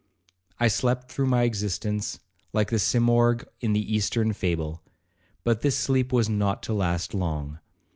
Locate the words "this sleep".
5.61-6.11